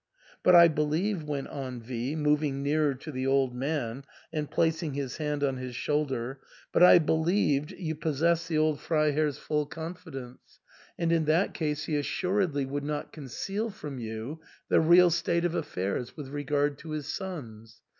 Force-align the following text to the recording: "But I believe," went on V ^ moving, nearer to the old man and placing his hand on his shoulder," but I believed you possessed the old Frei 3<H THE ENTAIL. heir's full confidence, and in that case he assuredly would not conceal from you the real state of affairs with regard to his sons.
"But 0.43 0.55
I 0.55 0.67
believe," 0.67 1.25
went 1.25 1.47
on 1.49 1.79
V 1.79 2.15
^ 2.15 2.17
moving, 2.17 2.63
nearer 2.63 2.95
to 2.95 3.11
the 3.11 3.27
old 3.27 3.53
man 3.53 4.03
and 4.33 4.49
placing 4.49 4.95
his 4.95 5.17
hand 5.17 5.43
on 5.43 5.57
his 5.57 5.75
shoulder," 5.75 6.39
but 6.73 6.81
I 6.81 6.97
believed 6.97 7.69
you 7.73 7.93
possessed 7.93 8.47
the 8.47 8.57
old 8.57 8.79
Frei 8.79 8.83
3<H 8.85 8.89
THE 8.89 9.09
ENTAIL. 9.09 9.21
heir's 9.23 9.37
full 9.37 9.65
confidence, 9.67 10.59
and 10.97 11.11
in 11.11 11.25
that 11.25 11.53
case 11.53 11.83
he 11.83 11.95
assuredly 11.97 12.65
would 12.65 12.83
not 12.83 13.13
conceal 13.13 13.69
from 13.69 13.99
you 13.99 14.41
the 14.69 14.81
real 14.81 15.11
state 15.11 15.45
of 15.45 15.53
affairs 15.53 16.17
with 16.17 16.29
regard 16.29 16.79
to 16.79 16.89
his 16.93 17.05
sons. 17.13 17.83